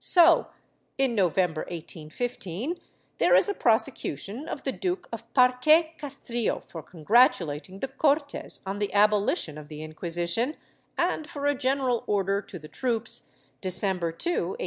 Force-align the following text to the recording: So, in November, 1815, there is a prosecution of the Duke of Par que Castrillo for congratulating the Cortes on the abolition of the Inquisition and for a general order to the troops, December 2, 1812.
So, 0.00 0.48
in 0.98 1.14
November, 1.14 1.60
1815, 1.60 2.80
there 3.18 3.36
is 3.36 3.48
a 3.48 3.54
prosecution 3.54 4.48
of 4.48 4.64
the 4.64 4.72
Duke 4.72 5.08
of 5.12 5.32
Par 5.34 5.52
que 5.60 5.90
Castrillo 5.98 6.58
for 6.66 6.82
congratulating 6.82 7.78
the 7.78 7.86
Cortes 7.86 8.58
on 8.66 8.80
the 8.80 8.92
abolition 8.92 9.56
of 9.56 9.68
the 9.68 9.84
Inquisition 9.84 10.56
and 10.98 11.30
for 11.30 11.46
a 11.46 11.54
general 11.54 12.02
order 12.08 12.42
to 12.42 12.58
the 12.58 12.66
troops, 12.66 13.28
December 13.60 14.10
2, 14.10 14.30
1812. 14.58 14.66